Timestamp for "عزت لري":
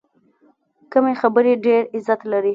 1.95-2.49